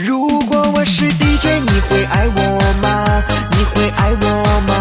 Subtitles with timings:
[0.00, 3.20] 如果我是 DJ，你会爱我吗？
[3.50, 4.77] 你会爱我吗？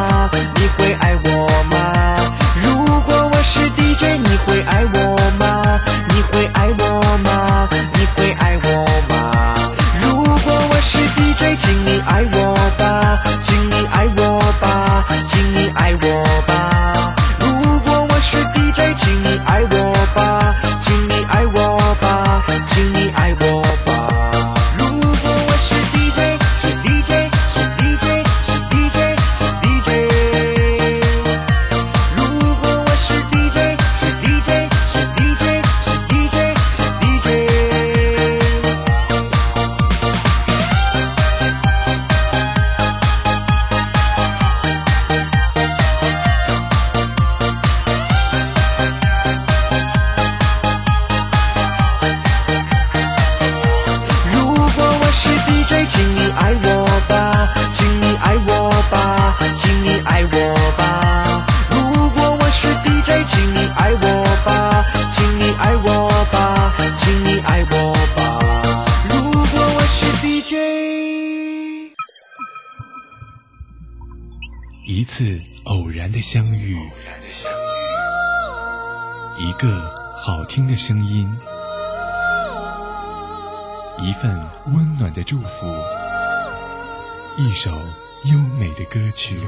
[89.08, 89.40] 歌曲。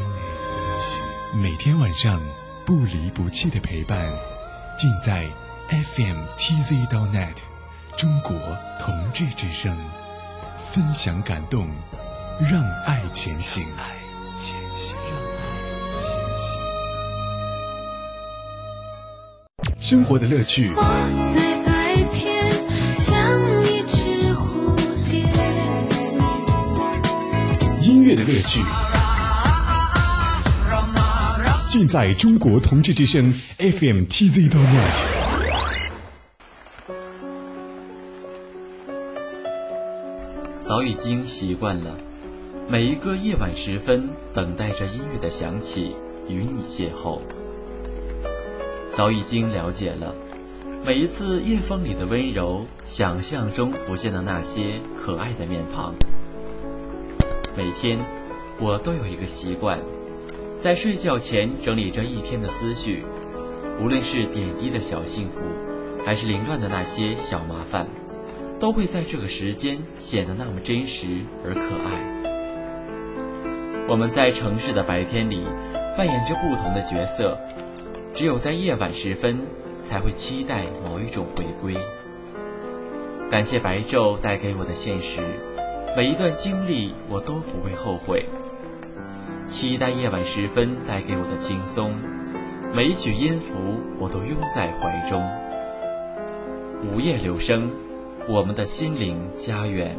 [1.33, 2.21] 每天晚上
[2.65, 4.09] 不离不弃的陪伴，
[4.77, 5.27] 尽在
[5.69, 7.35] FM TZ net
[7.97, 8.33] 中国
[8.79, 9.77] 同志之声，
[10.57, 11.67] 分享感动，
[12.49, 13.67] 让爱前行。
[19.77, 20.81] 生活的乐趣，我
[21.35, 22.47] 在白天
[22.97, 23.19] 像
[23.65, 24.73] 一只蝴
[25.11, 25.27] 蝶。
[27.81, 28.61] 音乐的乐趣，
[31.69, 34.59] 尽在中国同志之声 FM TZ net。
[40.63, 41.95] 早已经习惯了，
[42.67, 45.95] 每一个夜晚时分，等待着音乐的响起，
[46.27, 47.19] 与你邂逅。
[48.91, 50.15] 早已经了解了，
[50.83, 55.93] 每一次夜风里的温柔，想象中浮现的那些可爱的面庞。
[57.55, 57.99] 每天，
[58.59, 59.77] 我都有一个习惯，
[60.61, 63.05] 在睡觉前整理这一天的思绪，
[63.79, 65.39] 无论是点滴的小幸福，
[66.05, 67.87] 还是凌乱的那些小麻烦。
[68.59, 71.07] 都会在这个时间显得那么真实
[71.45, 71.91] 而可爱。
[73.87, 75.43] 我们在城市的白天里
[75.97, 77.37] 扮演着不同的角色，
[78.13, 79.39] 只有在夜晚时分
[79.81, 81.77] 才会期待某一种回归。
[83.31, 85.21] 感谢白昼带给我的现实，
[85.95, 88.25] 每一段经历我都不会后悔。
[89.49, 91.93] 期待夜晚时分带给我的轻松，
[92.73, 93.55] 每一曲音符
[93.97, 95.21] 我都拥在怀中。
[96.83, 97.69] 午夜留声。
[98.27, 99.97] 我们的心灵家园。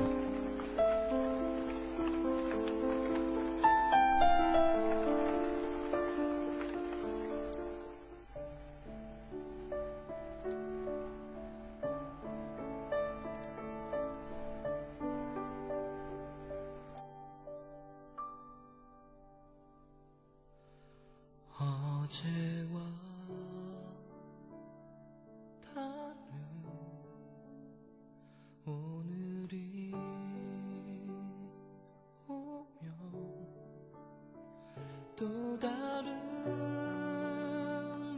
[35.20, 36.16] 또 다른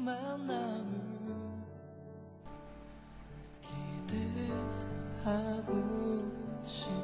[0.05, 1.01] 만남을
[5.27, 5.73] 기대하고
[6.65, 7.02] 싶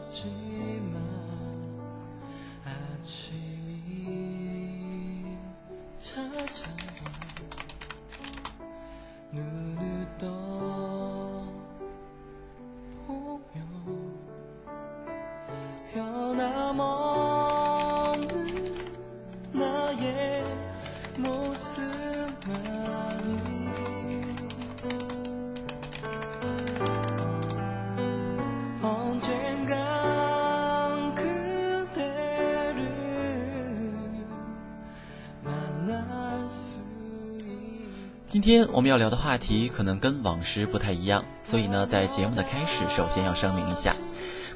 [38.40, 43.96] 今天我们要聊的话题可能跟往时不太一样，所以呢，在节目的开始，首先要声明一下，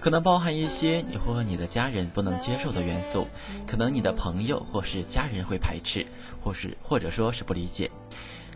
[0.01, 3.27] 可能包含一些你或你的家人不能接受的元素，
[3.67, 6.07] 可能你的朋友或是家人会排斥，
[6.41, 7.91] 或是或者说是不理解。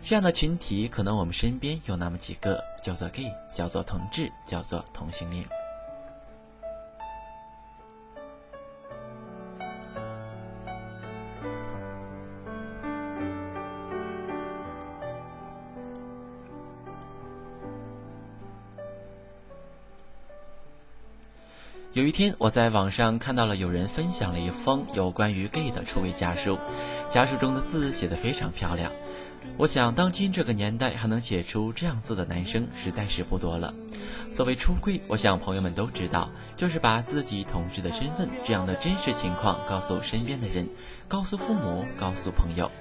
[0.01, 5.45] 这样的群体，可能我们身边有那么几个，叫做 gay，叫做同志，叫做同性恋。
[21.97, 26.55] 有一天，我在网上看到了有人分享了一封有关于 gay 的出轨家书，
[27.09, 28.91] 家书中的字写得非常漂亮。
[29.57, 33.73] 我想，当今这个年代还能写出这样字的男生实在是不多了。
[34.29, 40.69] 所谓出柜，我想朋友们都知道，就是把自己同志的身份这样的真实情况告诉身边的人，
[41.07, 42.71] 告诉父母，告诉朋友。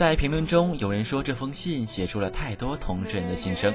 [0.00, 3.70] 在评论中，有人说这封信写出了太多同志人的心声，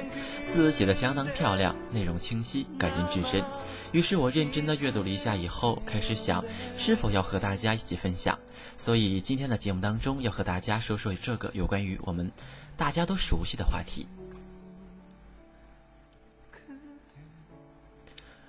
[0.48, 3.44] 字写得相当漂亮，内容清晰，感人至深。
[3.92, 6.44] 于是我认真地阅读了一下以后，开始想
[6.76, 8.36] 是否要和大家一起分享。
[8.76, 12.32] 所以今天的节目当中，要和大家说说这个有关于我们
[12.76, 14.08] 大家都熟悉的话题。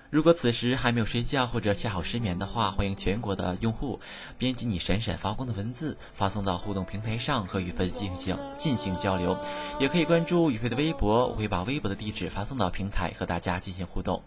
[0.09, 3.99] 如果此时还没有睡觉或者恰好失眠的话，欢迎全国的用户
[4.37, 9.37] 编辑你闪闪发光的文字，发送到互动平台上和宇飞进行进行交流。
[9.81, 14.23] 也可以关注宇飞的微博，我会把微博的地址发送到平台和大家进行互动。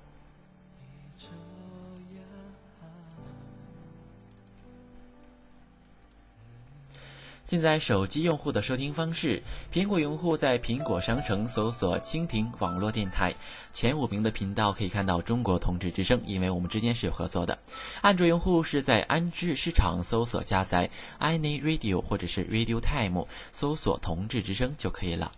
[7.51, 9.43] 现在手机用户的收听方式，
[9.73, 13.35] 苹果用户在苹果商城搜索“蜻蜓网络电台”，
[13.75, 17.59] 前五名的频道可以看到中国同志之声，因为我们之间是有合作的。
[18.03, 20.89] 安卓用户是在安智市场搜索加载
[21.19, 25.33] Any Radio 或者是 Radio Time，搜索“同志之声”就可以了。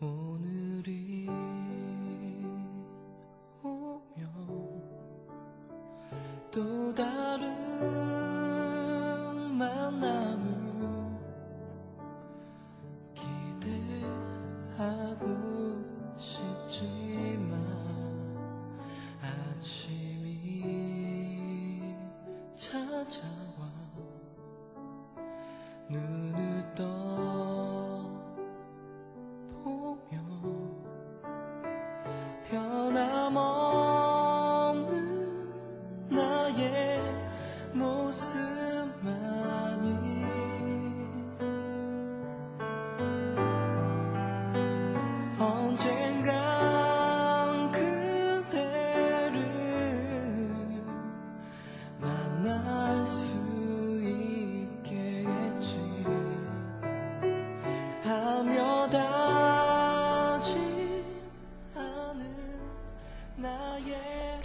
[0.00, 1.26] 오늘이
[3.62, 4.82] 오면
[6.52, 7.57] 또 다른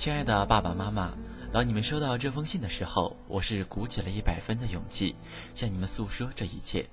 [0.04, 1.14] 亲爱的爸爸妈妈，
[1.50, 5.16] 当你们收到这封信的时候，我是鼓起了一百分的勇气，
[5.56, 6.86] 向你们诉说这一切。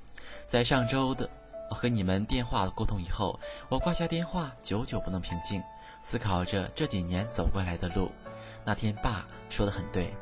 [0.46, 1.28] 在上周的
[1.72, 3.36] 和你们电话沟通以后，
[3.68, 5.60] 我挂下电话，久久不能平静，
[6.04, 8.12] 思考着这几年走过来的路。
[8.64, 10.14] 那天爸说的很对，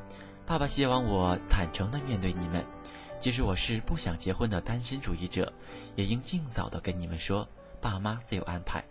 [0.46, 2.64] 爸爸希望我坦诚的面对你们，
[3.20, 5.52] 即使我是不想结婚的单身主义者，
[5.94, 7.46] 也应尽早的跟你们说，
[7.82, 8.82] 爸妈自有安排。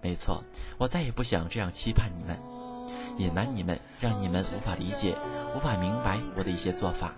[0.00, 0.42] 没错，
[0.78, 2.55] 我再也不想这样期盼你们。
[3.18, 5.16] 隐瞒你们，让你们无法理解、
[5.54, 7.14] 无法明白我的一些做法。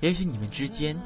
[0.00, 1.00] 也许你们之间，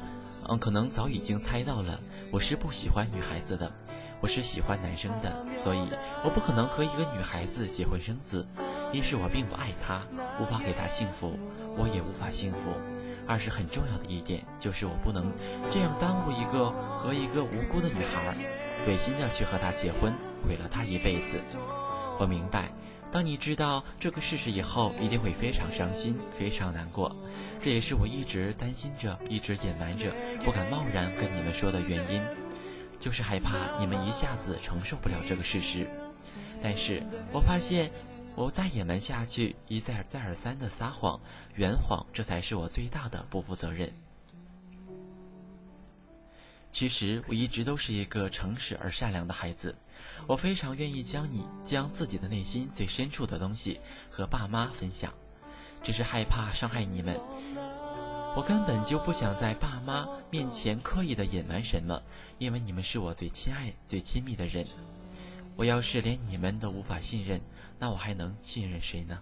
[0.49, 1.99] 嗯，可能早已经猜到了，
[2.31, 3.71] 我是不喜欢女孩子的，
[4.19, 5.87] 我是喜欢男生的，所以
[6.23, 8.45] 我不可能和一个女孩子结婚生子。
[8.91, 10.01] 一是我并不爱她，
[10.41, 11.39] 无法给她幸福，
[11.77, 12.71] 我也无法幸福；
[13.25, 15.31] 二是很重要的一点，就是我不能
[15.71, 18.35] 这样耽误一个和一个无辜的女孩，
[18.85, 20.11] 违心的去和她结婚，
[20.45, 21.41] 毁了他一辈子。
[22.19, 22.71] 我明白，
[23.11, 27.15] 当你知道这个事实以后，一定会非常伤心，非常难过。
[27.61, 32.21] 这也是我一直担心着、一直隐瞒着、不敢贸然跟你们说的原因，
[32.99, 35.87] 就是害怕你们一下子承受不了这个事实。
[36.61, 37.89] 但是我发现，
[38.35, 41.19] 我再隐瞒下去，一再再而三的撒谎、
[41.55, 43.91] 圆谎，这才是我最大的不负责任。
[46.71, 49.75] 其实我一直都是一个诚实而善良的孩子，
[50.27, 55.13] 我非常愿意将你将自己的内心最深处的东西和爸妈分享，
[55.83, 57.19] 只是害怕伤害你们。
[58.35, 62.01] 我根本就不想在爸妈面前刻意的隐瞒什么，
[62.37, 64.65] 因为你们是我最亲爱、最亲密的人。
[65.55, 67.41] 我要是连你们都无法信任，
[67.79, 69.19] 那我还能信任谁呢？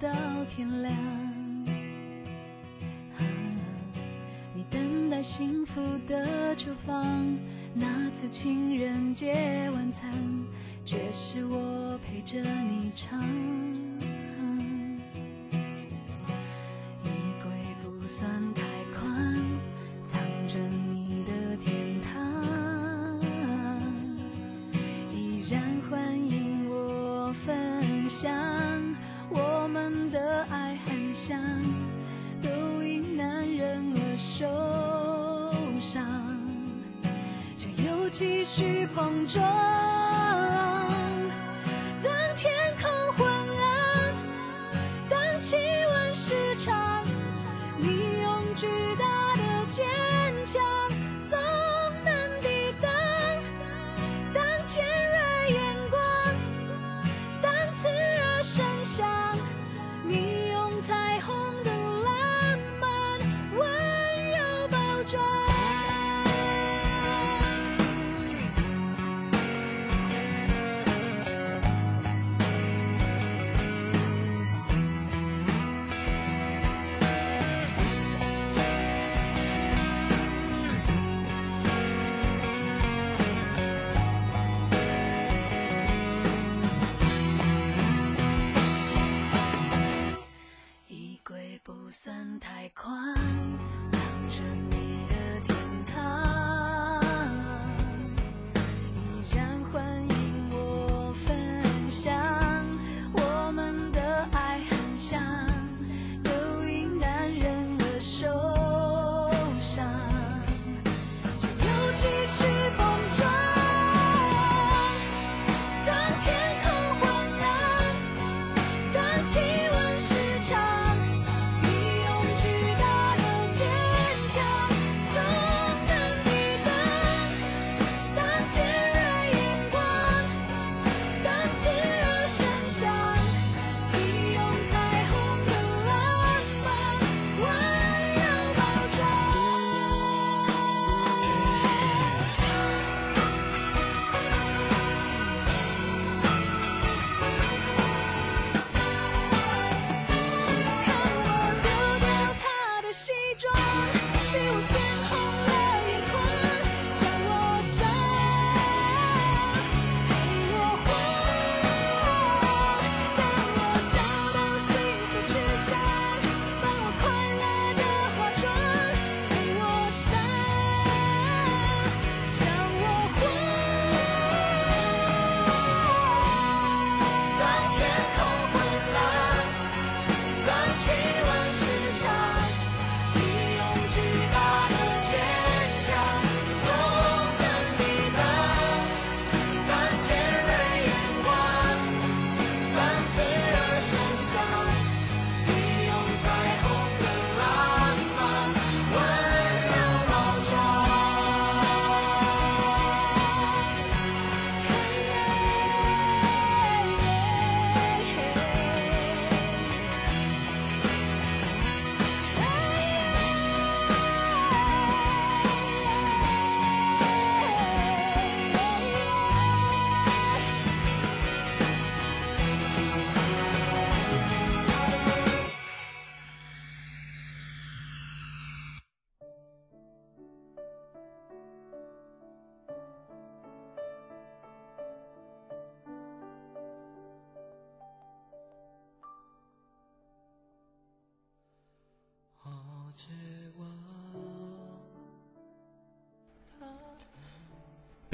[0.00, 0.10] 到
[0.48, 0.92] 天亮。
[3.16, 3.18] 啊
[4.54, 7.24] 你等待幸福的厨房，
[7.74, 10.12] 那次情人节晚餐，
[10.84, 13.20] 却是我陪着你唱。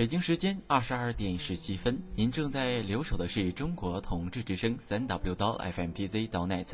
[0.00, 6.68] 北京时间二十二点十七分，您正在留守的是中国同志之声三 w 到 fmtz 到 net。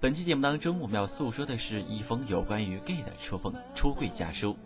[0.00, 4.56] 本期节目当中，我们要诉说的是一封有关于 gay 的出封出柜家书。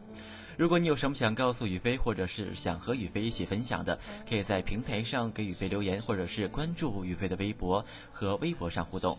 [0.57, 9.19] 如果你有什么想告诉宇飞，或者是想和宇飞一起分享的，可以在平台上给宇飞留言，或者是关注宇飞的微博和微博上互动。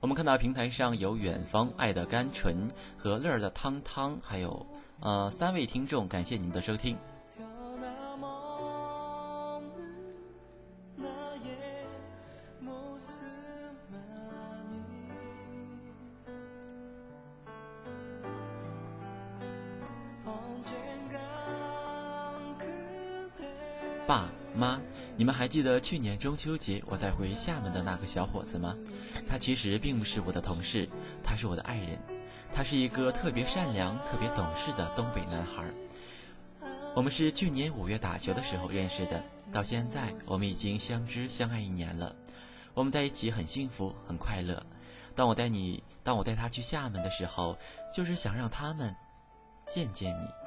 [0.00, 2.66] 我们看到平台上有远方爱的甘醇
[2.96, 4.66] 和乐儿的汤汤，还有
[5.00, 6.96] 呃三位听众，感谢你们的收听。
[25.20, 28.74] 你们还记得去年中秋节我带回厦门的那个小伙子吗？
[29.28, 30.88] 他其实并不是我的同事，
[31.22, 32.00] 他是我的爱人。
[32.50, 35.62] 他是一个特别善良、特别懂事的东北男孩。
[36.94, 39.22] 我们是去年五月打球的时候认识的，
[39.52, 42.16] 到现在我们已经相知相爱一年了。
[42.72, 44.64] 我们在一起很幸福，很快乐。
[45.14, 47.58] 当我带你，当我带他去厦门的时候，
[47.94, 48.96] 就是想让他们
[49.68, 50.39] 见见你。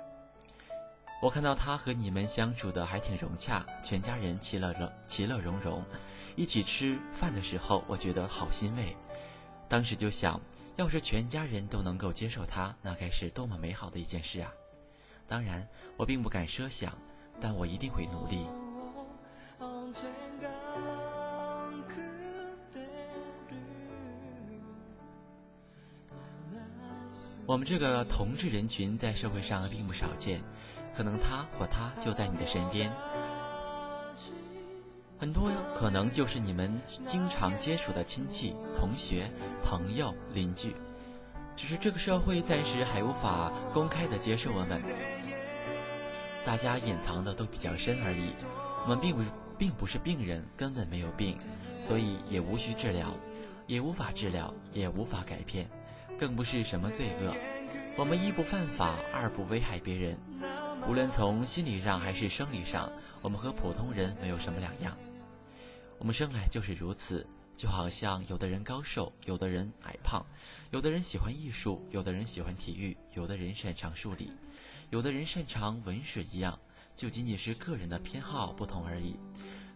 [1.24, 5.82] 我看到他和你们相处的还挺融洽，全家人其乐乐其乐融融，
[6.36, 8.94] 一起吃饭的时候，我觉得好欣慰。
[9.70, 10.38] 当时就想，
[10.76, 14.52] 要是全家人都能够接受他，那该是多么美好的一件事啊！
[15.26, 15.66] 当然，
[15.96, 16.94] 我并不敢奢想，
[17.40, 18.46] 但我一定会努力。
[27.46, 30.42] 我们这个同志人群在社会上并不少见，
[30.96, 32.92] 可能他或她就在你的身边，
[35.20, 39.30] 很多可能就是你们经常接触的亲戚、同学、
[39.64, 40.76] 朋友、邻居，
[41.56, 44.82] 只是这个社会暂时还无法公开的接受我们，
[46.46, 48.34] 大家隐藏的都比较深而已。
[48.84, 49.24] 我们并不
[49.58, 51.38] 并不是病人，根本没有病，
[51.80, 53.16] 所以也无需治疗，
[53.66, 55.70] 也无法治疗，也无法改变，
[56.20, 57.34] 更不是什么罪恶。
[57.96, 60.18] 我们一不犯法，二不危害别人。
[60.86, 62.92] 无论从心理上还是生理上，
[63.22, 64.96] 我们和普通人没有什么两样。
[65.98, 70.26] 我们生来就是如此，就好像有的人高瘦，有的人矮胖，
[70.72, 74.30] 有的人喜欢艺术，有的人喜欢体育，有的人擅长数理，
[74.90, 76.60] 有的人擅长文史一样，
[76.98, 79.18] 就仅仅是个人的偏好不同而已。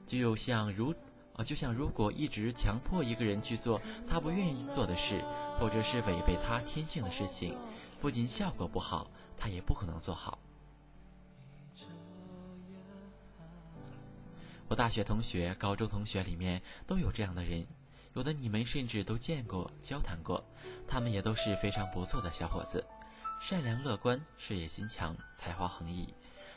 [0.06, 0.94] 就像如
[1.38, 5.24] 啊，就像如果一直强迫一个人去做他不愿意做的事，
[5.58, 7.58] 或者是违背他天性的事情，
[8.02, 10.38] 不仅效果不好，他也不可能做好。
[14.70, 17.66] 我大学同学、高中同学里面都有这样的人，
[18.14, 20.44] 有的你们甚至都见过、交谈过，
[20.86, 22.86] 他们也都是非常不错的小伙子，
[23.40, 26.14] 善良乐观、事业心强、才华横溢。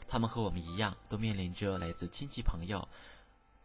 [0.09, 2.87] 他们和我们一样，都面临着来自亲戚朋友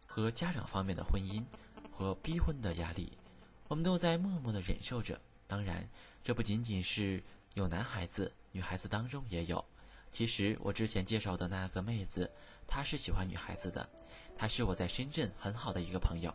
[0.06, 1.42] 和家长方面的婚姻
[1.90, 3.18] 和逼婚的压力，
[3.66, 5.20] 我们都在默默的忍受着。
[5.48, 5.88] 当然，
[6.22, 7.20] 这不仅仅是
[7.54, 9.64] 有男孩子，女孩子当中也有。
[10.08, 12.30] 其实我之前介绍的那个妹子，
[12.66, 13.88] 他是喜欢女孩子的，
[14.36, 16.34] 她是我在深圳很好的一个朋友。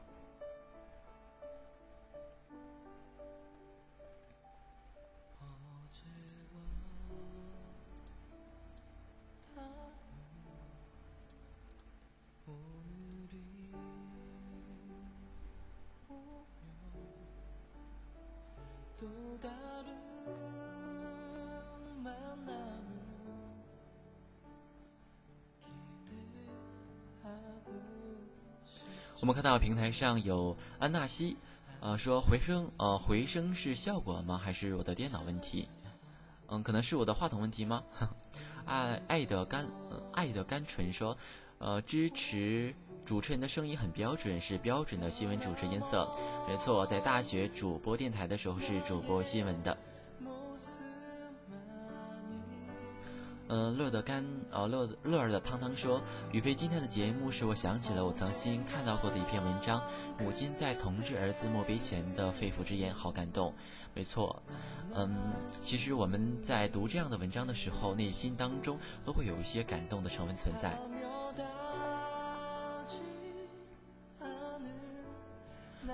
[29.21, 31.37] 我们看到平台上有安纳西，
[31.79, 34.35] 呃，说回声，呃，回声是效果吗？
[34.35, 35.69] 还是我的电脑问题？
[36.47, 37.83] 嗯，可能是我的话筒问题吗？
[38.65, 39.69] 爱爱的甘，
[40.11, 41.15] 爱的甘醇说，
[41.59, 42.73] 呃，支持
[43.05, 46.11] 主持人的声音很标准，是标准的新闻主持音色。
[46.47, 49.77] 没错，在大学主播电台的时候是主播新闻的。
[53.53, 59.83] 嗯，乐的干，呃，乐乐儿的汤汤说，宇飞今天的节目使我想起了我曾经看到过的一篇文章，
[60.17, 63.53] 母亲在同志儿子墓碑前的肺腑之言，好感动。
[63.93, 64.41] 没错，
[64.93, 65.13] 嗯，
[65.61, 70.79] 其实我们在读这样的文章的时候，内心当中都会有一些感动的成分存在。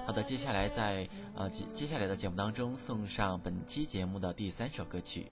[0.06, 5.32] 好的，接下来在呃接接下来的节目当中，送上本期节目的第三首歌曲。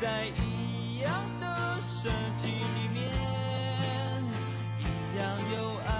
[0.00, 2.10] 在一样的身
[2.40, 3.04] 体里面，
[4.78, 4.82] 一
[5.18, 5.90] 样有爱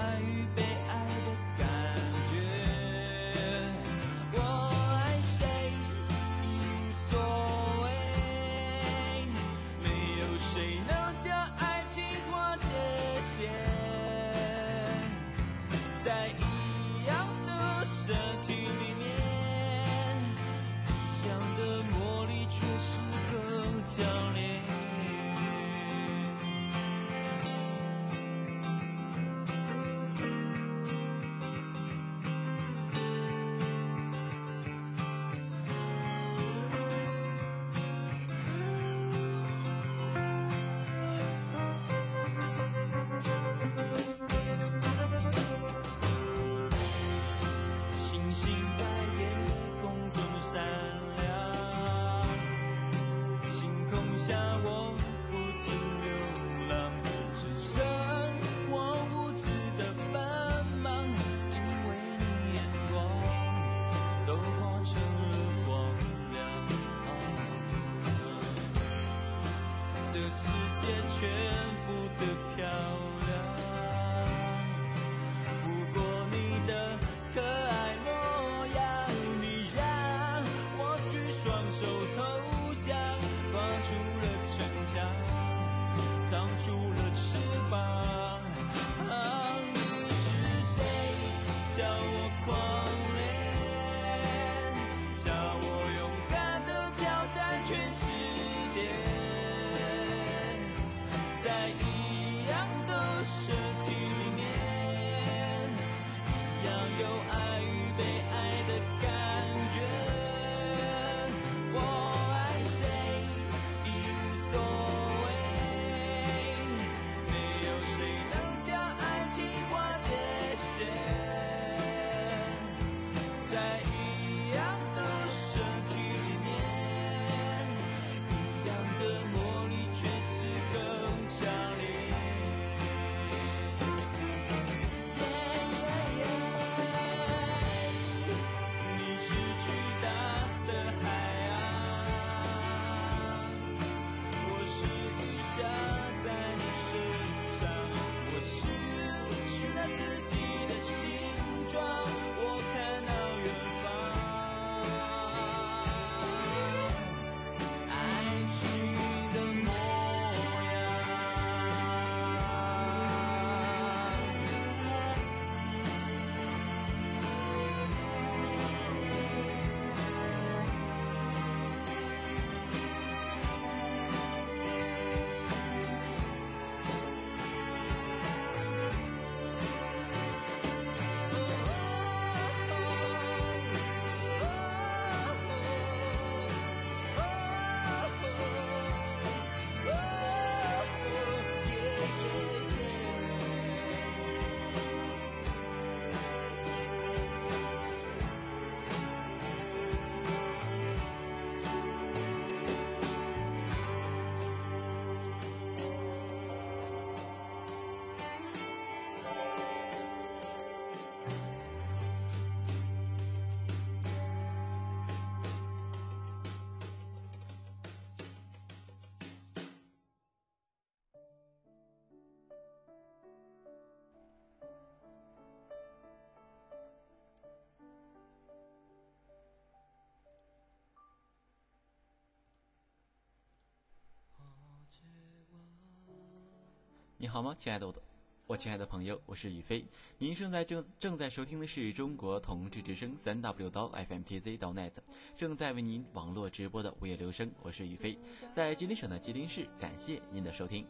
[237.21, 238.01] 你好吗，亲爱的我的，
[238.47, 239.85] 我亲爱的朋友，我是宇飞。
[240.17, 244.93] 您正在正正在收听的是中国同志之声三 W 到 FMTZ 到 net，
[245.37, 248.17] 正在为您网络直播的午夜留声，我是宇飞，
[248.51, 250.83] 在吉林省的吉林市，感谢您的收听。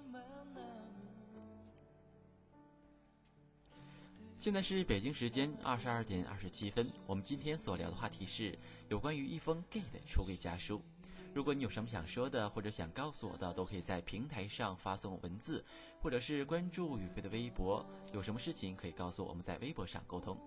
[4.37, 10.81] 现在是北京时间二十二点二十七分，我们今天所聊的话题是有关于一封 gay 的出柜家书。
[11.33, 15.63] 如果你有什么想说的，或者想告诉我的，都可以在平台上发送文字，
[16.01, 17.85] 或者是关注宇飞的微博。
[18.11, 20.37] 有什么事情可以告诉我，我们在微博上沟通。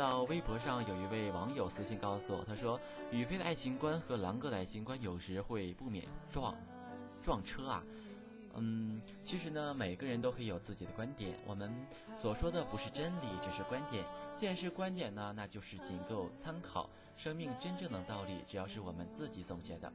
[0.00, 6.56] 到微博上有一位网友私信告诉我，他说宇飞的爱情观和狼哥的爱情观有时会不免撞
[7.22, 7.84] 撞车啊。
[8.54, 11.70] 嗯，其实呢，每个人都可以有自己的观点，我们
[12.14, 14.02] 所说的不是真理，只是观点。
[14.38, 16.88] 既然是观点呢，那就是仅够参考。
[17.14, 19.92] 生命真正的道理，只要是我们自己总结的。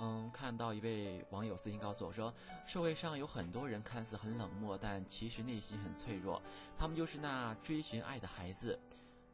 [0.00, 2.32] 嗯，看到一位网友私信告诉我说，
[2.64, 6.40] 社会上有很多人看似很冷漠，但其实内心很脆弱。
[6.78, 8.78] 他们就是那追寻爱的孩子，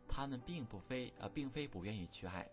[0.08, 2.48] 他们并不非呃，并非不愿意去爱。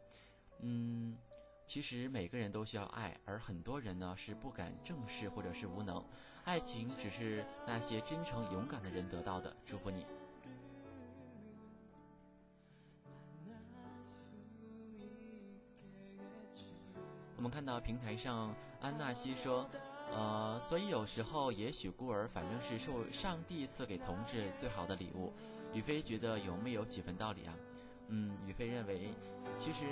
[0.59, 1.17] 嗯，
[1.65, 6.03] 其实每个人都需要爱，而很多人呢是不敢正视或者是无能。
[6.43, 9.55] 爱情只是那些真诚勇敢的人得到的。
[9.65, 10.05] 祝福你。
[17.41, 19.67] 我们看到平台上安纳西说，
[20.11, 25.33] 呃，所以有时候也许孤儿反正是受上帝赐给同志最好的礼物。
[25.73, 27.55] 宇飞觉得有没有几分道理啊？
[28.09, 29.09] 嗯，宇飞认为，
[29.57, 29.87] 其实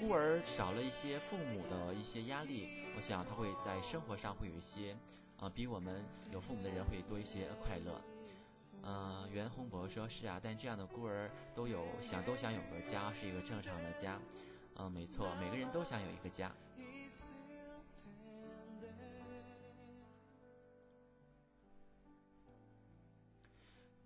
[0.00, 4.96] 孤儿少了一些父母的一些压力，我想他会在生活上会有一些，
[5.40, 8.02] 呃，比我们有父母的人会多一些快乐。
[8.82, 14.18] 嗯，袁宏博说是啊，但这样的孤儿都有想都想有个家，是一个正常的家。
[14.78, 16.52] 嗯，没错，每个人都想有一个家。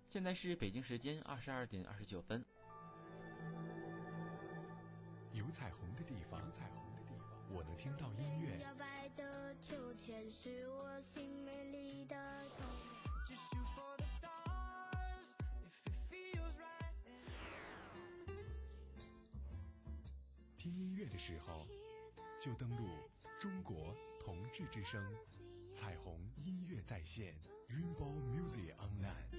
[0.09, 2.43] 现在是北京时间二十二点二十九分。
[5.31, 8.59] 有彩虹的地方，有彩虹的地方，我能听到音乐。
[8.63, 12.15] 摇摆的秋千是我心美丽的
[20.83, 21.65] 音乐的时候，
[22.41, 22.89] 就登录
[23.39, 25.01] 中国同志之声
[25.71, 29.29] 彩虹音乐在线 Rainbow Music Online。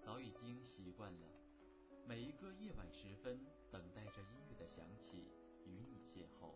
[0.00, 1.26] 早已经习惯了，
[2.06, 3.38] 每一个夜晚时分，
[3.70, 5.18] 等待着音乐的响起，
[5.66, 6.54] 与你邂逅。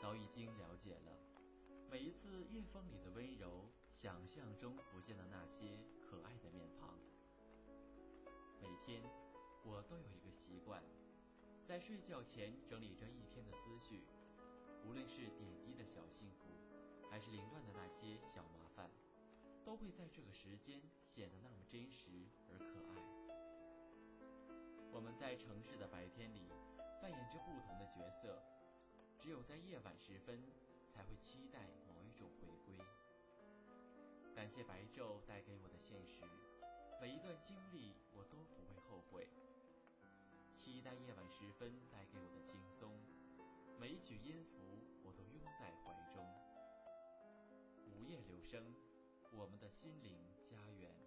[0.00, 1.12] 早已经了解了，
[1.90, 6.98] 每一次夜风里的温柔，想象中浮现的那些可爱的面庞。
[8.62, 9.02] 每天，
[9.62, 10.82] 我都有一个习惯，
[11.66, 14.06] 在睡觉前整理这一天的思绪，
[14.86, 16.46] 无论是点滴的小幸福，
[17.10, 18.90] 还是凌乱的那些小麻烦。
[19.62, 22.08] 都会在这个时间显得那么真实
[22.50, 22.96] 而可爱。
[24.90, 26.48] 我们在城市的白天里
[27.02, 28.42] 扮演着不同的角色，
[29.20, 30.42] 只有在夜晚时分
[30.88, 32.74] 才会期待某一种回归。
[34.34, 36.22] 感谢白昼带给我的现实，
[37.00, 39.28] 每一段经历我都不会后悔。
[40.54, 42.98] 期待夜晚时分带给我的轻松，
[43.78, 44.56] 每一曲音符
[45.04, 46.26] 我都拥在怀中。
[47.92, 48.74] 午夜留声。
[49.32, 50.99] 我们的心灵家园。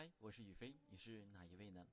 [0.00, 1.86] 嗨，我是宇飞，你是哪一位呢？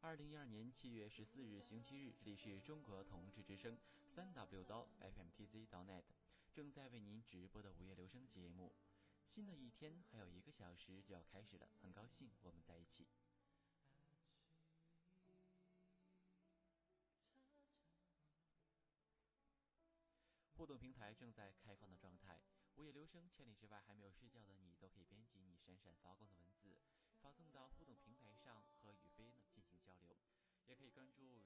[0.00, 6.04] 二零一二年七月十四日星期日，这里是中国同志之声三 w 刀 fmtz 到 net，
[6.54, 8.74] 正在为您直播的午夜留声节目。
[9.26, 13.06] 新的一天还有一个小时就要开始了，很高兴我们在一起。
[20.54, 22.40] 互动平台正在开放的状态，
[22.76, 26.78] 午夜留声千里之外还没有睡觉的你，都可以编辑你闪闪发光的文字，
[27.22, 30.16] 发送到互动平台上和宇飞呢进行交流，
[30.66, 31.44] 也可以关注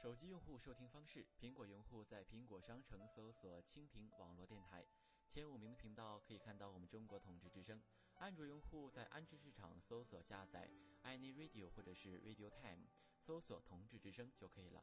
[0.00, 4.82] 手机用户收听方式：苹果用户在苹果商城搜索“蜻蜓网络电台”，
[5.28, 7.78] 前五名的频道可以看到我们中国统治之声；
[8.14, 10.70] 安卓用户在安卓市场搜索下载
[11.02, 12.86] “any radio” 或者是 “radio time”，
[13.18, 14.82] 搜索“同志之声”就可以了。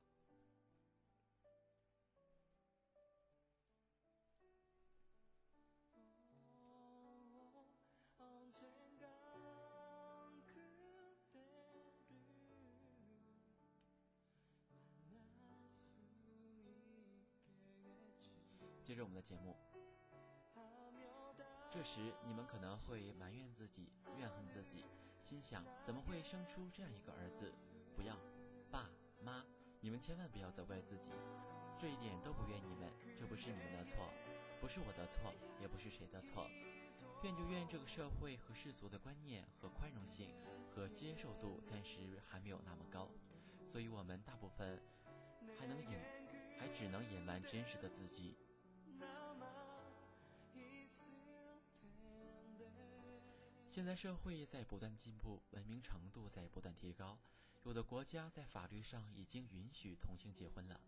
[19.27, 19.57] 节目。
[21.69, 24.85] 这时你们可能会埋怨自己怨恨自己
[25.21, 27.53] 心想怎么会生出这样一个儿子？
[27.93, 28.15] 不要
[28.71, 28.89] 爸
[29.21, 29.43] 妈
[29.81, 31.11] 你们千万不要责怪自己
[31.77, 34.13] 这一点都不怨你们这不是你们的错
[34.61, 36.47] 不是我的错也不是谁的错。
[37.23, 40.31] 怨就怨这个社会和世俗的观念和宽容性
[40.73, 43.09] 和接受度暂时还没有那么高
[43.67, 44.81] 所以我们大部分
[45.59, 45.99] 还能隐
[46.57, 48.37] 还只能隐瞒真实的自己。
[53.77, 57.15] 现在社会在不断进步，文明程度在不断提高，
[57.61, 60.81] 有的国家在法律上已经允许同性结婚了，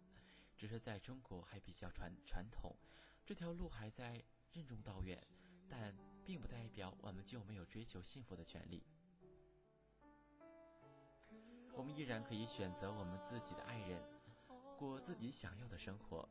[0.58, 2.76] 只是在中国还比较传传统，
[3.24, 4.24] 这条路还在
[4.54, 5.24] 任重道远，
[5.70, 8.84] 但并不代表我们就没有追求幸福的权利。
[11.76, 14.04] 我们依然可以选择我们自己的爱人，
[14.80, 16.28] 过自己想要的生活。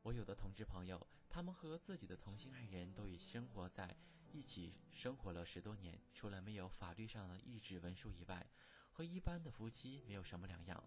[0.00, 3.94] 我有的同志朋友，他们和自己的同性爱人都已生活在
[4.32, 8.50] 一起，生活了十多年，除了没有法律上的一纸文书以外，
[8.90, 10.82] 和一般的夫妻没有什么两样。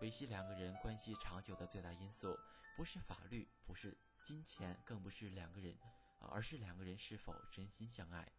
[0.00, 2.36] 维系两个人关系长久的最大因素，
[2.76, 5.78] 不是法律，不是金钱，更不是两个人，
[6.18, 8.32] 而是两个人是否真心相爱。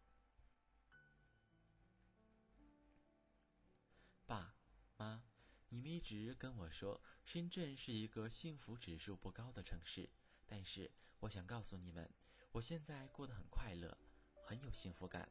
[4.26, 4.54] 爸
[4.98, 5.24] 妈，
[5.70, 10.10] 你们一直跟我说深圳是一个幸福指数不高的城市，
[10.46, 12.12] 但是我想告诉你们，
[12.52, 13.96] 我现在过得很快乐，
[14.44, 15.28] 很有幸福感。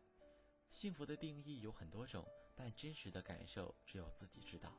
[0.69, 4.76] 幸福的定义有很多种，但真实的感受只有自己知道。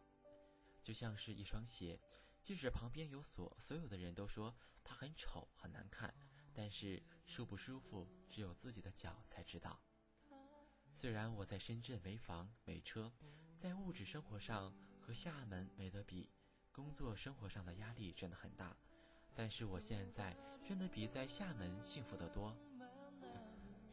[0.83, 1.99] 就像是一双鞋，
[2.42, 6.12] 即使旁边有锁，所有的人都说它很丑很难看，
[6.53, 9.81] 但是舒不舒服，只有自己的脚才知道。
[10.92, 13.12] 虽然我在深圳没房没车，
[13.57, 16.31] 在物质生活上和厦门没得比，
[16.70, 18.77] 工作生活上的压力真的很大，
[19.35, 22.57] 但是我现在真的比在厦门幸福得多。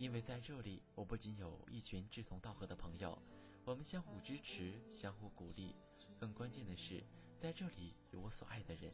[0.02, 3.22] 因为在这里，我不仅有一群志同道合的朋友，
[3.64, 5.76] 我们相互支持、相互鼓励，
[6.18, 7.04] 更关键的是，
[7.38, 8.92] 在这里有我所爱的人。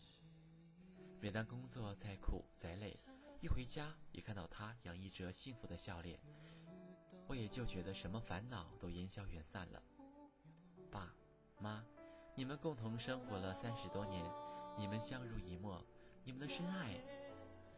[1.22, 2.93] 每当工作再苦再累，
[3.39, 6.20] 一回家一看到他洋溢着幸福的笑脸，
[7.26, 9.82] 我也就觉得什么烦恼都烟消云散了。
[10.91, 11.15] 爸
[11.58, 11.86] 妈，
[12.36, 14.30] 你们共同生活了三十多年，
[14.78, 15.82] 你们相濡以沫，
[16.26, 17.02] 你们的深爱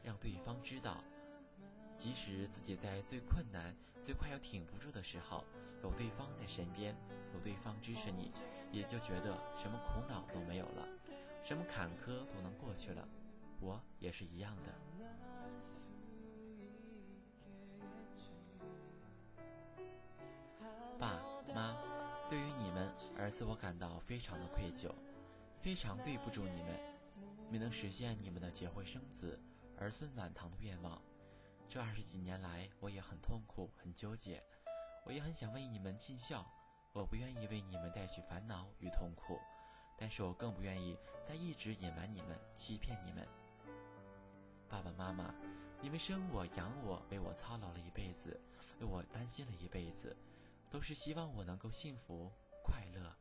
[0.01, 1.03] 让对方知道，
[1.99, 5.43] 即使自己在最困难最快要挺不住的时候
[5.83, 6.95] 有对方在身边
[7.33, 8.31] 有对方支持你
[8.71, 10.87] 也就觉得什么苦恼都没有了
[11.43, 13.07] 什么坎坷都能过去了。
[13.59, 14.73] 我也是一样的。
[20.97, 21.21] 爸
[21.53, 21.77] 妈
[22.29, 24.89] 对于你们儿子我感到非常的愧疚
[25.61, 26.79] 非常对不住你们。
[27.51, 29.39] 没能实现你们的结婚生子
[29.77, 31.01] 儿孙满堂的愿望
[31.69, 34.43] 这二十几年来我也很痛苦很纠结。
[35.05, 36.43] 我也很想为你们尽孝
[36.93, 39.39] 我不愿意为你们带去烦恼与痛苦
[39.97, 43.27] 但是我更不愿意再一直隐瞒你们欺骗你们。
[44.67, 45.33] 爸爸妈妈
[45.79, 48.39] 你们生我养我为我操劳了一辈子
[48.79, 50.17] 为我担心了一辈子
[50.71, 52.31] 都是希望我能够幸福
[52.63, 53.15] 快乐。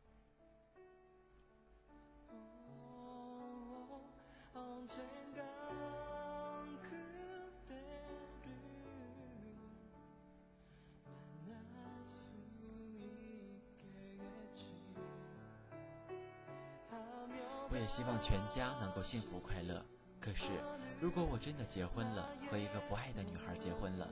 [17.89, 19.85] 希望全家能够幸福快乐。
[20.21, 20.53] 可是，
[21.01, 24.09] 如果我真的结婚了，和一个不爱的女孩结婚了，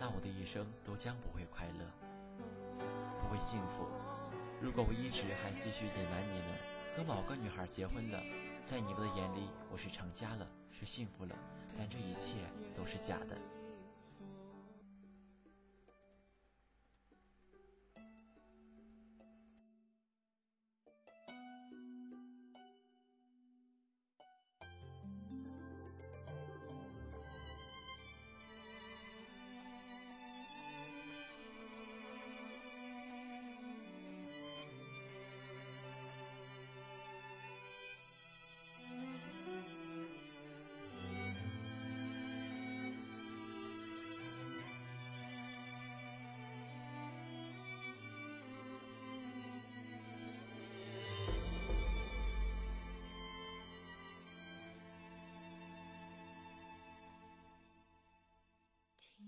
[0.00, 1.86] 那我的一生都将不会快乐，
[3.20, 3.86] 不会幸福。
[4.60, 6.58] 如果我一直还继续隐瞒你们，
[6.96, 8.20] 和某个女孩结婚了，
[8.66, 11.36] 在你们的眼里我是成家了，是幸福了，
[11.78, 12.38] 但这一切
[12.74, 13.38] 都是假的。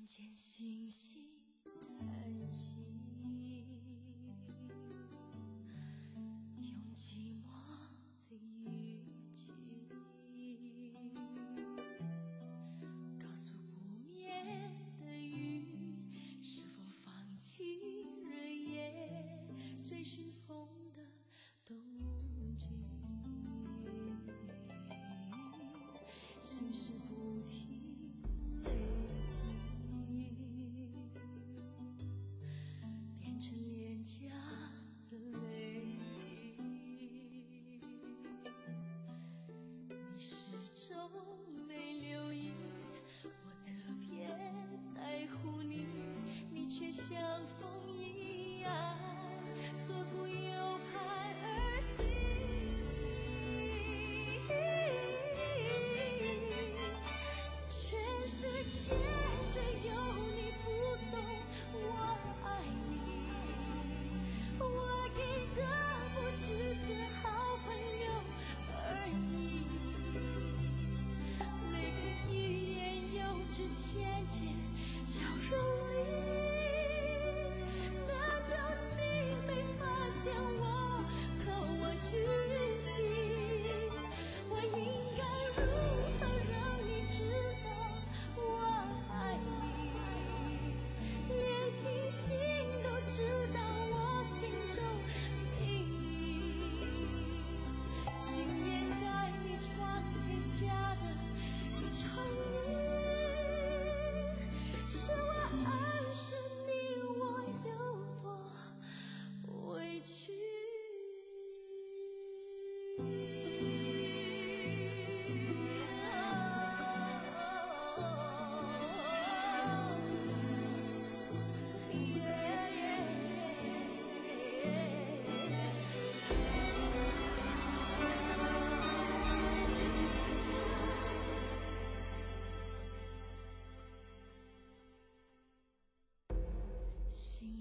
[0.05, 1.34] 看见星星。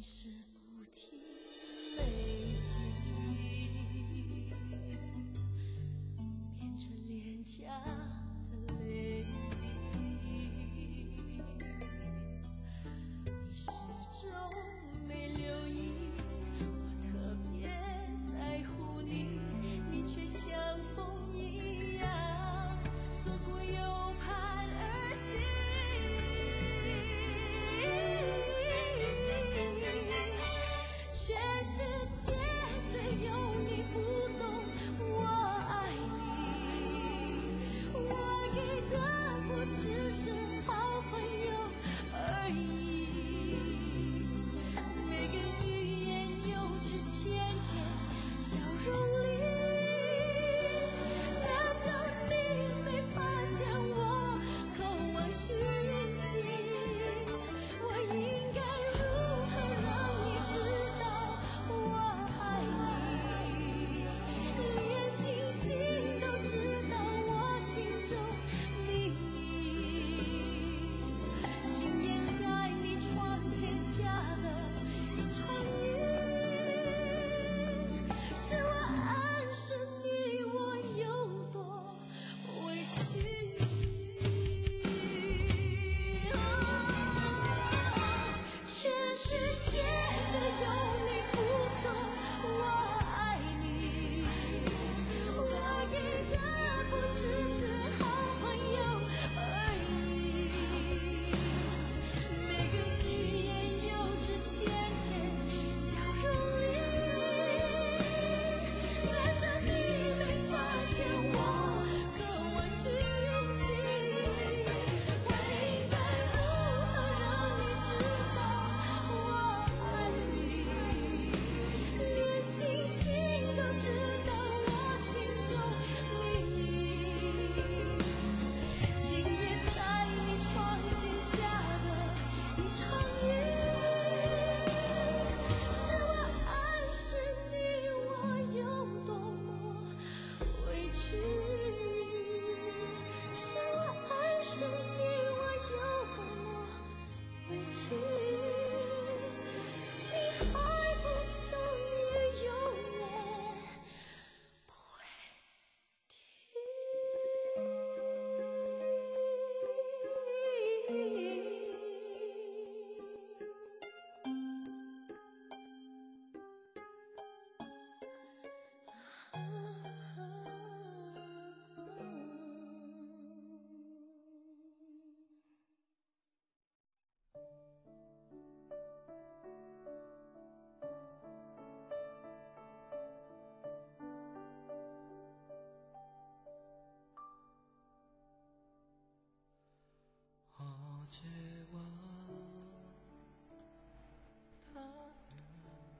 [0.03, 0.52] 是。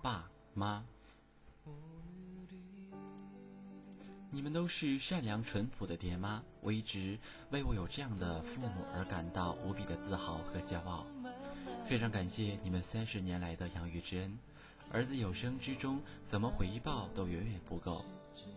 [0.04, 0.84] 爸妈，
[4.30, 7.18] 你们都是善良淳朴的爹妈，我一直
[7.52, 11.08] 为我有这样的父母而感到无比的自豪和骄傲。
[11.86, 14.38] 非常感谢你们三十年来的养育之恩，
[14.92, 18.04] 儿子有生之中怎么回报都远远不够。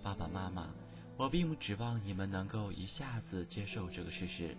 [0.03, 0.69] 爸爸妈妈，
[1.17, 4.57] 我并不指望你们能够一下子接受这个事实，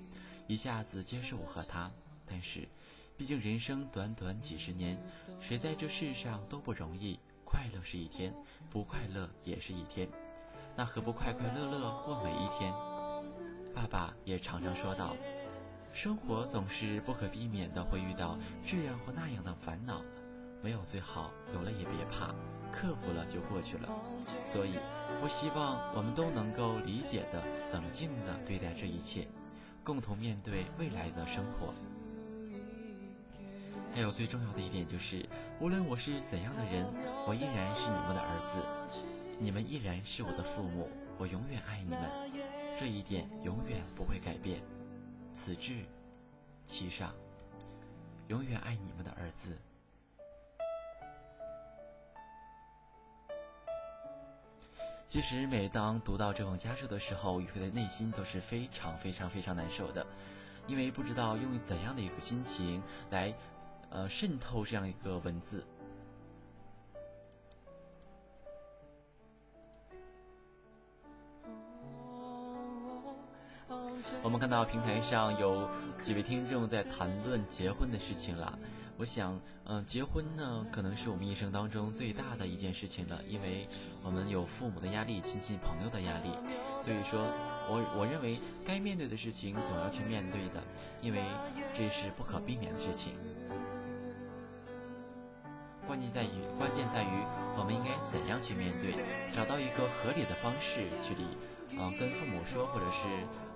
[0.48, 1.92] 一下子接受我和他，
[2.26, 2.66] 但是。
[3.18, 4.95] 毕竟人生短短几十年，
[5.39, 7.20] 谁在这世上都不容易。
[7.43, 8.32] 快乐是一天，
[8.70, 10.07] 不快乐也是一天，
[10.76, 12.72] 那何不快快乐乐过每一天？
[13.74, 15.15] 爸爸也常常说道
[15.91, 20.03] ：“生活总是不可避免的会遇到这样或那样的烦恼，
[20.61, 22.36] 没有最好，有了也别怕，
[22.72, 23.89] 克服了就过去了。
[24.45, 24.78] 所以，
[25.24, 27.43] 我希望我们都能够理解的、
[27.74, 29.28] 冷静的对待这一切，
[29.84, 31.74] 共同面对未来的生活。”
[33.98, 35.28] 还有最重要的一点就是，
[35.60, 36.86] 无论我是怎样的人，
[37.26, 39.02] 我依然是你们的儿子，
[39.39, 40.88] 你们依然是我的父母，
[41.18, 42.02] 我永远爱你们，
[42.80, 44.62] 这一点永远不会改变。
[45.34, 45.84] 此致，
[46.68, 47.12] 其上，
[48.28, 49.58] 永远爱你们的儿子。
[55.08, 60.06] 其实，每当读到这种家书的时候，宇飞的内心都是非常非常非常难受的，
[60.68, 63.34] 因为不知道用怎样的一个心情来。
[63.90, 65.64] 呃，渗透这样一个文字。
[74.24, 75.70] 我们看到平台上有
[76.02, 78.58] 几位听众在谈论结婚的事情了。
[78.98, 83.68] 我想，嗯，结婚呢，可能是我们一生当中最大的一件事情了，因为
[84.04, 86.32] 我们有父母的压力、亲戚朋友的压力，
[86.82, 87.22] 所以说，
[87.70, 90.64] 我我认为该面对的事情总要去面对的，
[91.00, 91.22] 因为
[91.74, 93.14] 这是不可避免的事情。
[95.88, 97.08] 关键在于，关键在于
[97.58, 98.94] 我们应该怎样去面对，
[99.34, 101.26] 找到一个合理的方式去理，
[101.80, 103.08] 嗯，跟父母说，或者是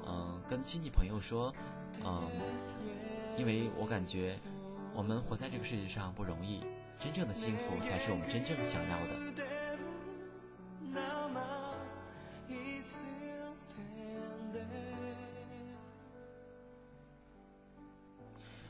[0.07, 1.53] 嗯，跟亲戚朋友说，
[2.05, 2.29] 嗯，
[3.37, 4.33] 因为我感觉
[4.93, 6.63] 我们活在这个世界上不容易，
[6.97, 9.13] 真正的幸福才是我们真正想要的。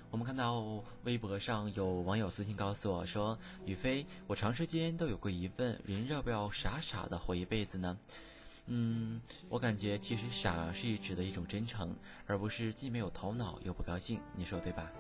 [0.10, 0.60] 我们看到
[1.04, 7.98] 微博上有网友私信告诉我说：“雨飞，我长时间都有过疑问，人要不要傻傻的活一辈子呢？”
[8.68, 9.20] 嗯，
[9.50, 11.96] 我感觉其实傻是指的一种真诚，
[12.28, 14.20] 而不是既没有头脑又不高兴。
[14.36, 14.92] 你说对吧？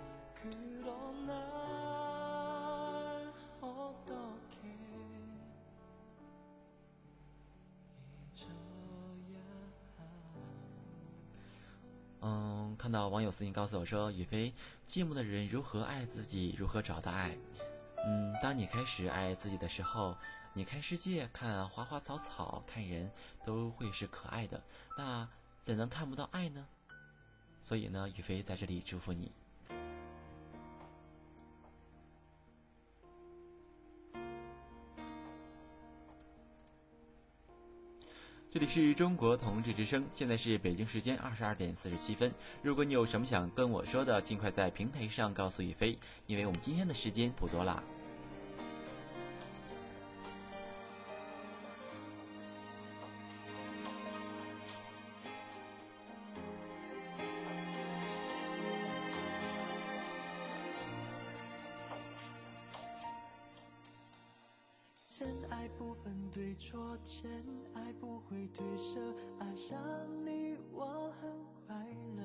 [12.24, 14.54] 嗯看到网友私信告诉我说：“宇飞，
[14.88, 16.54] 寂寞的人如何爱自己？
[16.56, 17.36] 如何找到爱？
[18.06, 20.16] 嗯，当你开始爱自己的时候，
[20.54, 23.12] 你看世界、看花花草草、看人
[23.44, 24.62] 都会是可爱的。
[24.96, 25.28] 那
[25.64, 26.68] 怎能看不到爱呢？
[27.64, 29.32] 所以呢，宇飞在这里祝福你。”
[38.54, 42.30] 这里是中国同志之声，现在是北京时间二十二点四十七分。
[42.62, 45.98] 如果你有什么想跟我说的，尽快在平台上告诉一飞，
[46.28, 47.82] 因为我们今天的时间不多了。
[65.22, 67.30] 真爱不分对错，真
[67.76, 69.00] 爱不会褪色，
[69.38, 69.78] 爱上
[70.26, 71.30] 你我很
[71.68, 71.76] 快
[72.18, 72.24] 乐。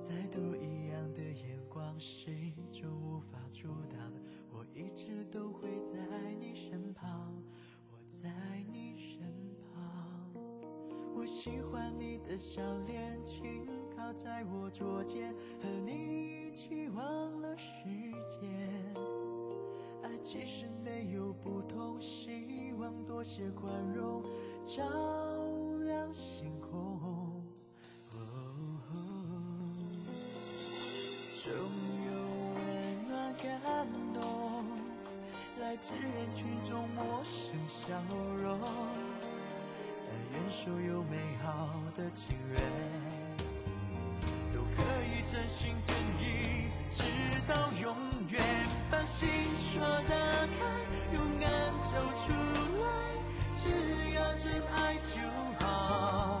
[0.00, 2.30] 再多一样的眼光，始
[2.70, 3.98] 终无法阻挡。
[4.52, 5.98] 我一直都会在
[6.38, 7.34] 你身旁，
[7.90, 8.30] 我在
[8.70, 9.18] 你身
[9.74, 10.32] 旁。
[11.12, 13.66] 我喜欢你的笑脸，轻
[13.96, 17.68] 靠在我左肩，和你一起忘了时
[18.40, 18.81] 间。
[20.22, 24.22] 其实没有不同，希望多些宽容，
[24.64, 24.84] 照
[25.80, 27.42] 亮星空。
[28.12, 28.94] 哦，哦
[31.42, 31.52] 总
[32.06, 32.12] 有
[32.54, 34.64] 温暖感动，
[35.60, 38.00] 来自人群中陌生笑
[38.40, 38.60] 容。
[40.06, 42.62] 但愿所有美好的情人。
[45.30, 47.02] 真心真意，直
[47.48, 47.96] 到永
[48.32, 48.42] 愿，
[48.90, 50.58] 把心说打开，
[51.12, 51.50] 勇敢
[51.82, 51.92] 走
[52.24, 52.32] 出
[52.80, 52.84] 来，
[53.58, 53.68] 只
[54.14, 55.20] 要真爱就
[55.60, 56.40] 好。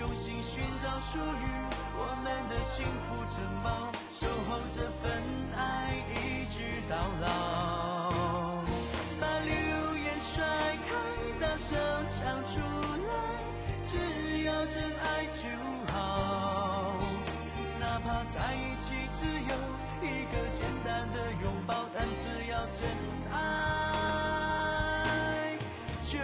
[0.00, 1.44] 用心寻找属于
[1.94, 2.52] 我们的。
[2.64, 3.68] 幸福城堡，
[4.12, 5.02] 守候这份
[5.56, 5.60] 爱
[6.08, 6.16] 一
[6.50, 6.56] 直
[6.88, 7.24] 到老。
[9.20, 9.52] 把流
[9.98, 10.42] 言甩
[10.82, 10.90] 开，
[11.38, 11.68] 大声
[12.08, 12.52] 唱出
[13.06, 13.10] 来，
[13.84, 13.90] 只
[14.44, 15.38] 要真爱就
[15.92, 15.94] 好。
[17.78, 18.86] 哪怕在一起
[19.20, 19.54] 只有
[20.04, 22.84] 一个简单的拥抱，但只要真
[23.30, 23.38] 爱。
[26.02, 26.18] 就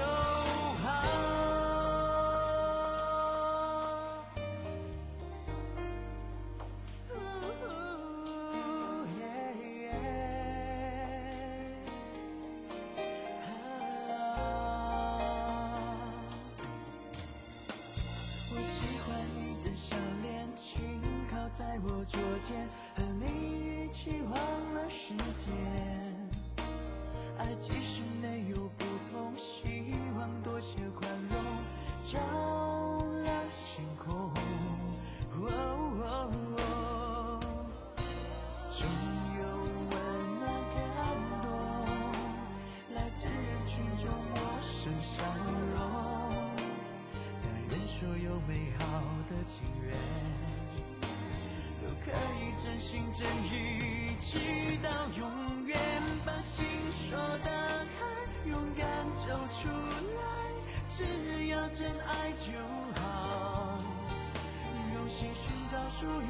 [21.59, 23.25] 在我桌前，和你
[23.85, 24.33] 一起忘
[24.75, 25.53] 了时间。
[27.37, 31.37] 爱其实没有不同，希望多些宽容，
[32.05, 32.17] 照
[33.25, 34.31] 亮星空。
[35.35, 35.51] 哦
[36.01, 36.61] 哦哦
[38.71, 38.87] 总
[39.41, 39.43] 有
[39.91, 39.95] 温
[40.39, 40.47] 暖
[40.77, 40.79] 感
[41.43, 41.45] 动，
[42.95, 45.25] 来自人群中陌生笑
[45.75, 45.77] 容。
[47.43, 49.91] 但愿所有美好的情缘，
[51.89, 54.39] 就可以真心真意，直
[54.82, 55.78] 到永远。
[56.26, 56.62] 把心
[56.93, 58.05] 说打开，
[58.45, 58.86] 勇敢
[59.16, 60.22] 走出来，
[60.86, 62.53] 只要真爱就
[63.01, 63.78] 好。
[64.95, 66.28] 用心寻找属于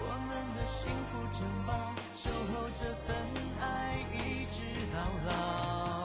[0.00, 1.70] 我们的幸福城堡，
[2.16, 3.16] 守候这份
[3.60, 3.64] 爱
[4.12, 4.58] 一直
[4.92, 4.96] 到
[5.30, 5.95] 老。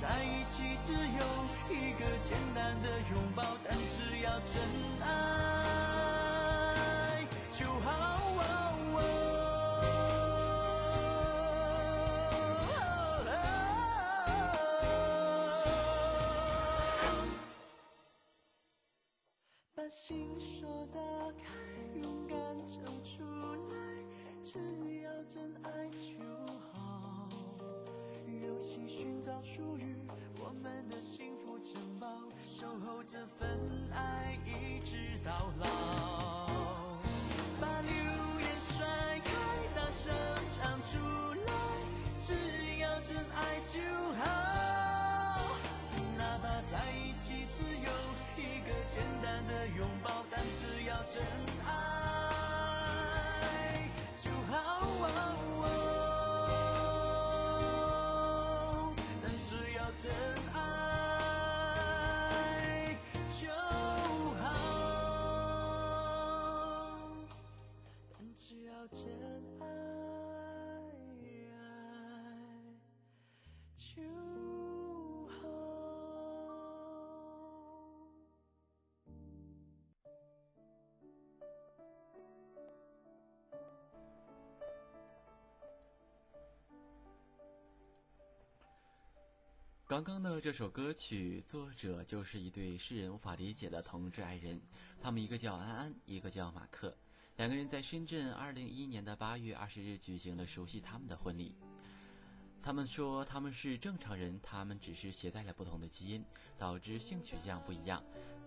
[0.00, 0.98] 在一起只有
[1.70, 4.52] 一个简单的拥抱，但只要真
[5.00, 5.06] 爱
[7.50, 7.92] 就好。
[19.76, 20.98] 把心锁打
[21.32, 21.44] 开，
[22.00, 23.22] 勇敢唱出
[23.68, 23.74] 来，
[24.42, 24.58] 只
[25.02, 26.06] 要真爱就
[26.72, 26.73] 好。
[28.44, 29.96] 用心寻找属于
[30.38, 32.06] 我们的幸福城堡，
[32.50, 33.58] 守候这份
[33.90, 36.98] 爱一直到老。
[37.58, 37.90] 把流
[38.40, 38.84] 言甩
[39.24, 39.32] 开，
[39.74, 40.14] 大声
[40.54, 40.98] 唱出
[41.46, 41.52] 来，
[42.20, 42.34] 只
[42.80, 43.80] 要真爱就
[44.18, 44.22] 好。
[46.18, 47.90] 哪怕在一起只有
[48.36, 50.22] 一个简单的拥抱，
[89.94, 94.60] 刚刚的这首歌曲作者就是一对世人无法理解的同志爱人，
[95.00, 96.98] 他们一个叫安安，一个叫马克，
[97.36, 101.54] 两个人在深圳二零一一年的八月二十日举行了熟悉他们的婚礼。
[102.60, 106.24] 他们说他们是正常人，他们只是携带了不同的基因，
[106.58, 108.02] 导致性取向不一样。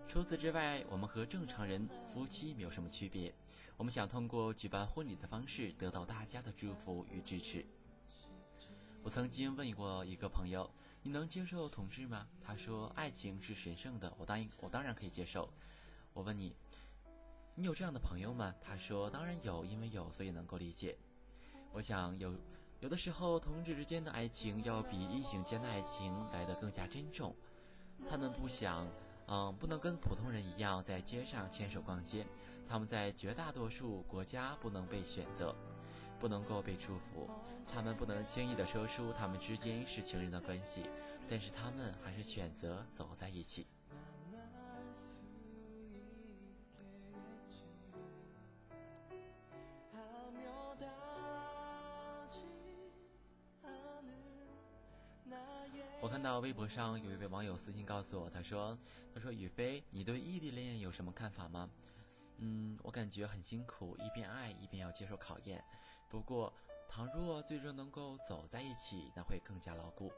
[0.06, 3.34] 除此之外，我们和正常人夫妻没有什么区别。
[3.78, 7.64] 我们想通过举办婚礼的方式得到大家的祝福与支持。
[9.02, 10.70] 我曾经问过一个朋友
[11.02, 15.48] ：“你能接受同志吗？”他说：“爱情是神圣的，我当我当然可以接受。”
[16.12, 16.54] 我问你
[17.54, 20.98] ：“你有这样的朋友吗？”他说：“当然有，因为有，所以能够理解。”
[21.72, 22.34] 我想有
[22.80, 27.34] 有的时候，同志之间的爱情要比异性间的爱情来得更加珍重。
[28.08, 28.86] 他们不想，
[29.26, 32.26] 嗯，不能跟普通人一样在街上牵手逛街。
[32.68, 35.54] 他们在绝大多数国家不能被选择，
[36.18, 37.28] 不能够被祝福，
[37.66, 40.84] 他们不能轻易的说出他们之间是情人的关系，
[41.28, 43.66] 但是他们还是选择走在一起。
[56.00, 58.78] 我看到微博上有一位网友私信告诉我，他说
[59.12, 61.68] ：“他说雨飞，你对异地恋有什么看法吗？”
[62.38, 65.62] 嗯，我感觉很辛苦，一边爱一边要接受考验，
[66.08, 66.52] 不过，
[66.88, 70.10] 倘若最终能够走在一起，那会更加牢固。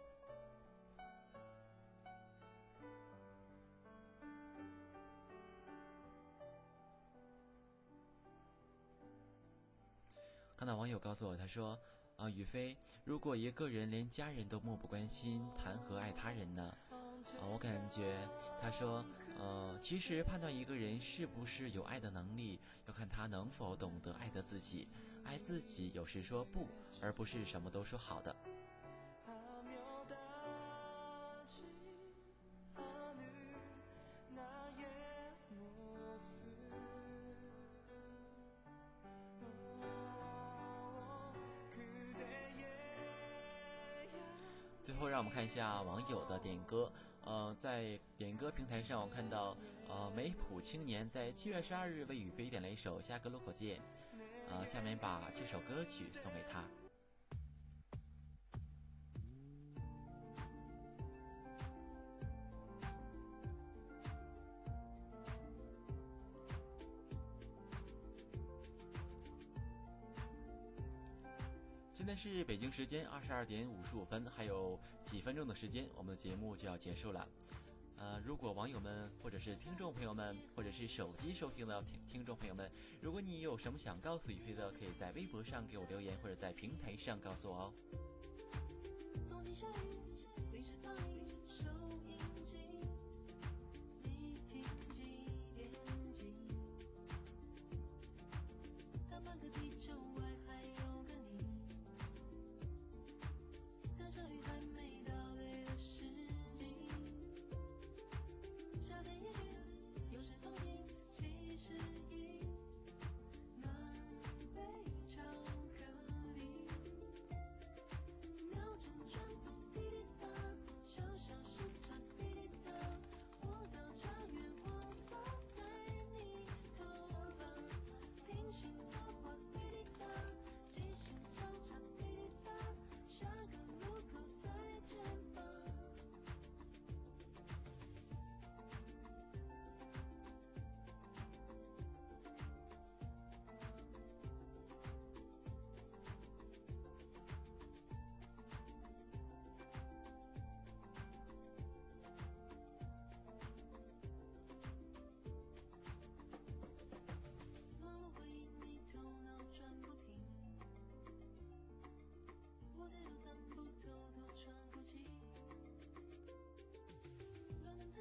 [10.56, 11.76] 看到网友告诉我，他说
[12.16, 16.76] ：“啊，宇飞，如果一个人连家人都漠不关心，谈何爱他人呢？
[17.38, 18.28] 啊，我感觉
[18.60, 19.04] 他说，
[19.40, 24.86] 呃，其实判断一个人是不是有爱的能力，要看他能否懂得爱的自己。
[25.24, 26.68] 爱自己，有时说不，
[27.00, 28.36] 而不是什么都说好的。
[45.20, 46.90] 我们看一下网友的点歌。
[47.26, 49.54] 呃，在点歌平台上，我看到
[49.86, 53.76] 呃梅普青年在七月十二日为雨飞点了一首《下个路口见》。
[54.48, 56.64] 呃，下面把这首歌曲送给他。
[72.20, 77.26] 是北京时间二十二点五十五分，还有几分钟的时间，我们的节目就要结束了。
[77.96, 87.72] 呃，如果网友们或者是听众朋友们，或者是手机收听的听听众朋友们，如果你有什么想告诉雨飞的，可以在微博上给我留言，或者在平台上告诉我哦。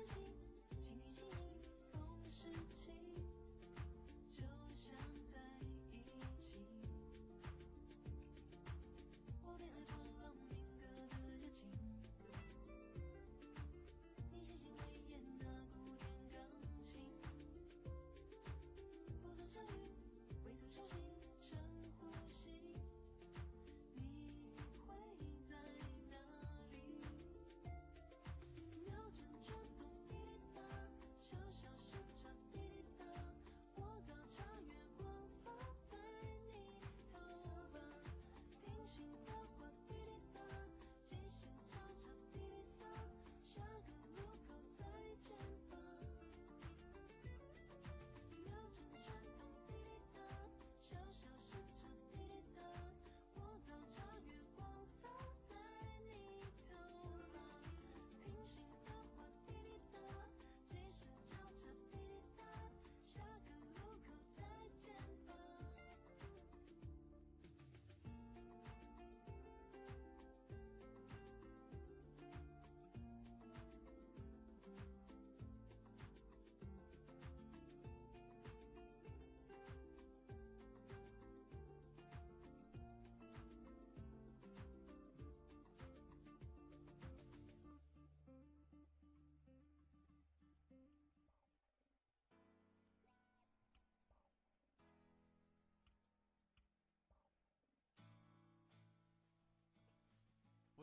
[0.08, 0.29] 心。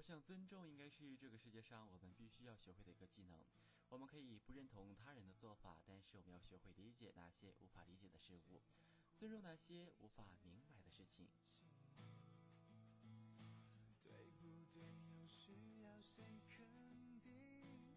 [0.07, 3.45] 想，尊重应该是这个世界上我们必须要学会的一个技能。
[3.89, 8.63] 我们可以不认同他人的做法，但是我们要学会理解那些无法理解的事物，
[9.17, 11.27] 尊重那些无法明白的事情。
[14.05, 14.69] 对不对？
[14.75, 16.69] 有需要谁肯
[17.21, 17.97] 定？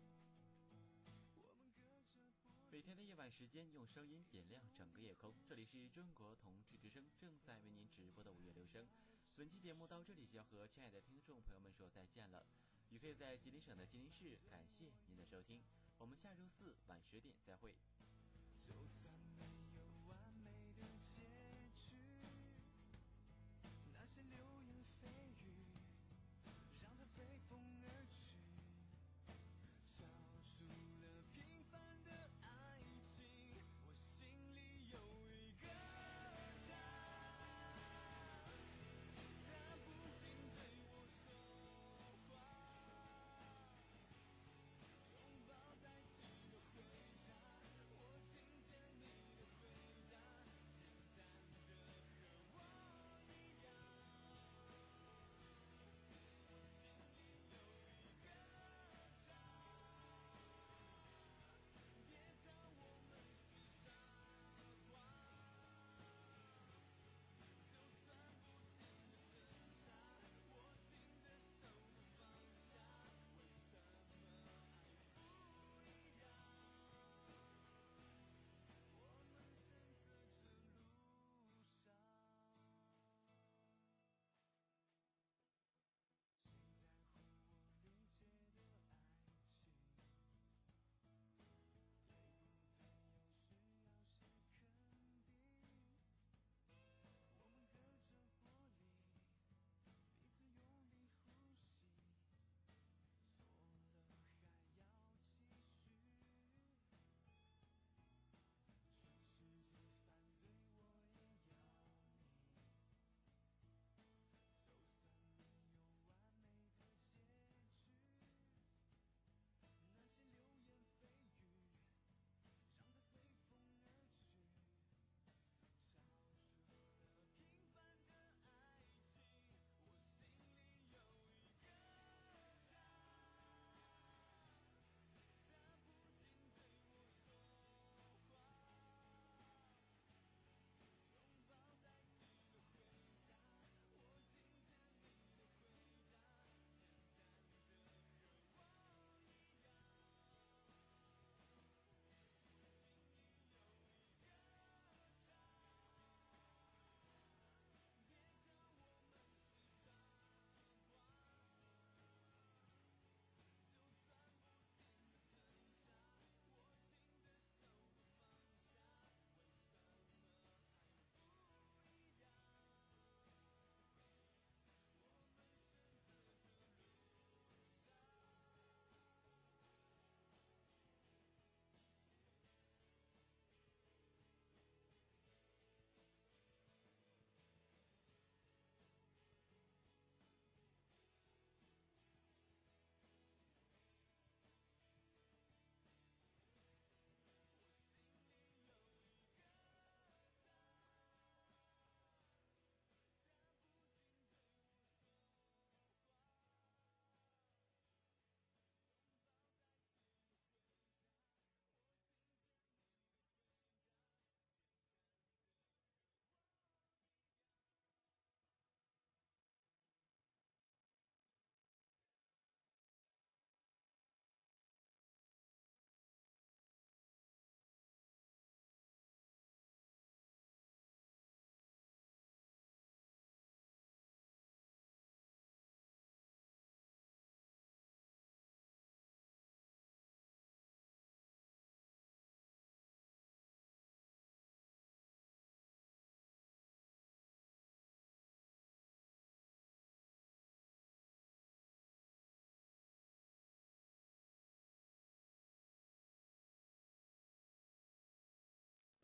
[2.72, 5.36] 每天的夜晚时间，用声音点亮整个夜空。
[5.46, 8.88] 这里是中国同志之声正在为您直播的五月留声。
[9.40, 12.46] 本期节目到这里就要和亲爱的听众朋友们说再见了。
[12.90, 15.62] 宇飞在吉林省的吉林市，感谢您的收听。
[15.98, 17.74] 我们下周四晚十点再会。